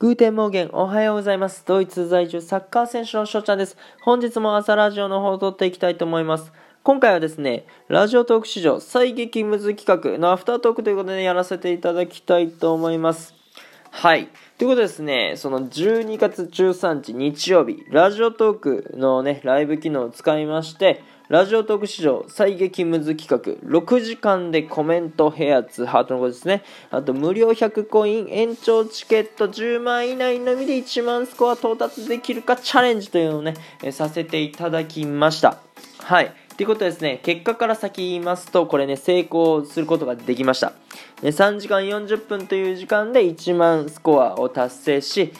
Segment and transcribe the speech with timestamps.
[0.00, 1.62] Guten Morgen、おはようございます。
[1.64, 3.76] ドイツ在住サッカー選手の翔ちゃんです。
[4.02, 6.52] 本日も朝ラジオの方を撮っていきたいと思います。
[6.82, 13.33] 今回はですね、ラジオトーク史上最激ムズ企画のアフタートークということで、やらせていただきたいと思います。
[13.96, 14.28] はい。
[14.58, 26.64] ということでですね、その12月13日日曜日、ラジオトークのね、ライブ機能を使いまして、ラジオトーク史上最激ムズ企画、6時間でコメントヘアツハートのことですね。
[26.90, 35.58] あと、無料100コイン延長チケット10万以内のみで1万スコア到達できるかチャレンジというのをね、えさせていただきました。
[36.00, 36.34] はい。
[36.56, 40.72] ということでですね、結果から先言いますと、これね、成功することができました。
[41.22, 45.32] ね、3時間40分という時間で1万スコアを達成し、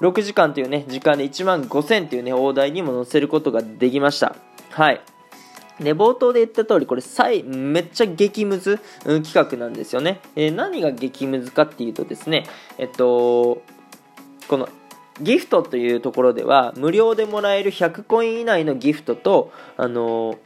[0.00, 4.36] 6時間というね、時間で1万5000というね、大台にも載せることができました。
[4.70, 5.00] はい。
[5.80, 10.20] で、冒頭で言った通り、これ、最、めっちゃ激ムズ、うん、企画なんですよね。
[10.34, 12.46] えー何が激ムズかっていうとですね、
[12.78, 13.62] えっと、
[14.48, 14.68] この、
[15.20, 20.38] ギフトというところでは、無料でもらえる100コイン以内のギフトと、あの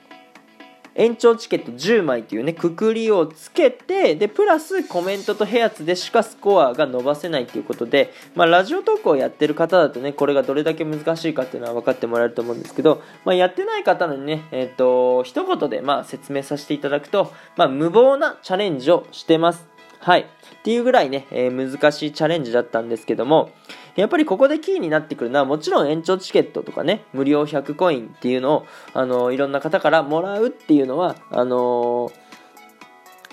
[0.94, 19.69] 延長チケット10枚というね、くくりをつけて、で、プラスコメントとヘアツでしかスコアが伸ばせないということで、まあ、ラジオトークをやってる方だとね、これがどれだけ難しいかっていうのは分かってもらえると思うんですけど、まあ、やってない方にね、えっ、と、一言でまあ説明させていただくと、まあ、無謀なチャレンジをしてます。
[20.00, 20.20] はい。
[20.22, 20.26] っ
[20.62, 23.50] ていうぐらいね、えー難しいチャレンジだったんですけども、
[23.96, 32.10] やっぱりここでキーになってくるのは、もちろん延長チケットとかね、無料100コインっていうのを、あのいろんな方からもらうっていうのは、あの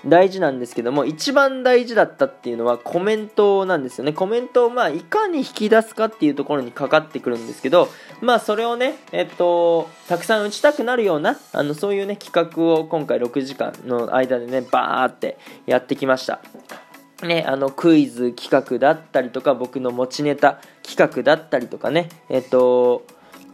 [0.06, 4.14] 大事なんですけども、一番大事だったっていうのはコメントなんですよね。
[4.14, 7.90] コメントをまあ、いかに引き出すかっていうところにかかってくるんですけど、
[8.22, 16.42] まあ、それをね、えっと、たくさん打ちたくなるような、あの、そういうね、企画を今回6時間の間でね、バーってやってきました。
[17.24, 23.08] ね、あのクイズ企画だったりとか僕の持ちネタ企画だったりとかねえっと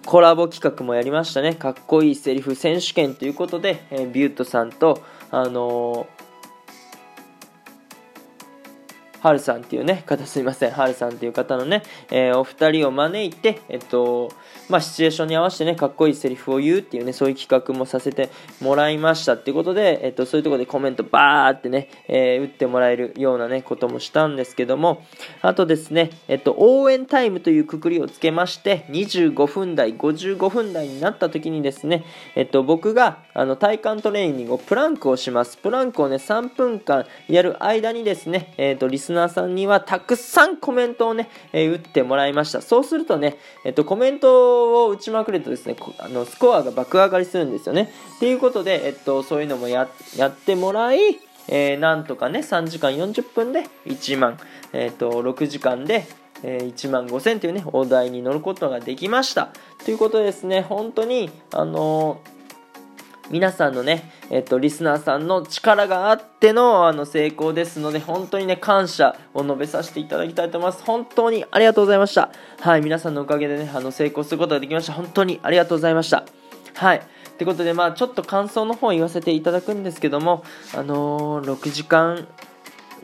[0.06, 5.02] コラボ企画もやりましたねかっこいいセリフ選手権ということで、えービュートさんと
[5.32, 6.23] あのー
[9.24, 10.72] はるさんっていうね方すいません。
[10.72, 14.30] はるさんっていう方のね、えーお二人を招いてえっと
[14.68, 18.30] まあシチュエーションに合わせてねかっこいいセリフを言うっていうねそういう企画もさせて
[18.60, 25.06] もらいましたっていうことでえっとそういうところでコメントバーってね、えー打ってもらえるようなねこともしたんですけども
[25.42, 32.04] あとですねえっと応援タイムというくくりをつけまして25分台55分台になった時にですね
[32.36, 35.58] えっと僕があの体幹トレーニングをプランクをします。
[35.58, 42.62] プランクをね3分間やる間にですねえっとリスナーさんにはたくさんコメントをね、え打ってもらいました。
[42.62, 47.92] そうするとねえっとコメントを打ちまくるとですねあのスコアが爆上がりするんですよね。
[48.18, 54.40] っていうことでえっとそういうのもやってもらいえーなんとかね3時間40分で1万、
[54.72, 56.06] えー、と6時間で、
[56.44, 59.50] えー1万5000というねお題に乗ることができました。
[59.84, 60.62] ということでですね。
[60.62, 62.43] 本当にあのー
[63.34, 70.84] 皆さんのね、えっと、リスナーさんの力があってのあの成功ですので、本当にね、感謝を述べさせていただきたいと思います。
[70.84, 72.32] 本当にありがとうございました。
[72.60, 74.94] はい、皆さんのおかげでね、あの、成功することができました。
[74.94, 76.26] 本当にありがとうございました。
[76.76, 76.98] はい。
[76.98, 77.02] っ
[77.36, 80.44] てことで、まあちょっと感想の方を言わせていただくんですけども、
[80.76, 82.28] あのー6時間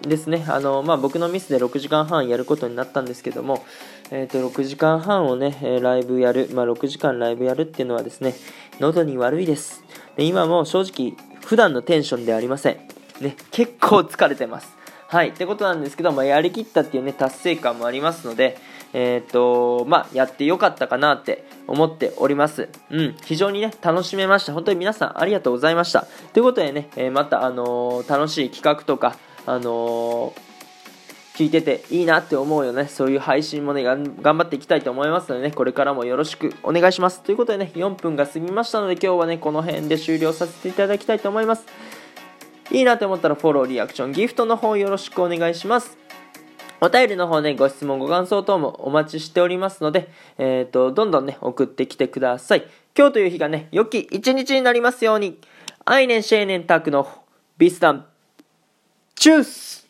[0.01, 3.65] ですね、あのまあ、僕のミスで6時間半やることになったんですけども、
[4.11, 8.33] えー、と6時間半をね、えライブやる、まあ、6時間ライブやるっていうのはですね、
[8.79, 9.83] 喉に悪いです。
[10.23, 11.13] 今も正直、
[11.45, 12.77] 普段のテンションではありません。
[13.21, 14.79] ね、結構疲れてます。
[15.07, 18.57] はい、ってことなんですけど、まあ、やりきったっていうね、達成感もありますので、
[18.93, 22.69] えっ、と、まあ、やってよかったかなって思っております。
[22.91, 24.53] うん、非常にね、楽しめました。
[24.53, 26.05] 本当に皆さんありがとうございました。
[26.33, 29.15] ということでね、えーまた、あのー楽しい企画とか、
[29.45, 30.49] あのー
[31.39, 41.65] 聞いてていいなって思うよねそういう配信もね頑張っていきたいと思いますのでねこれからもよろしくお願いしますということでね4分が過ぎましたので今日はねこの辺で終了させていただきたいと思います
[42.71, 45.97] いいなと思ったらフォローリアクションギフトの方よろしくお願いします
[46.81, 52.65] お便りの方ね、ご質問、ご感想等もお待ちしておりますので、えっ、と、どんどんね、送ってきてください。
[52.97, 55.41] 今日という日がね、良き一日になりますように。
[55.83, 57.05] アイネンシェーネンタクの
[57.57, 58.05] ビスタン。
[59.15, 59.88] チュース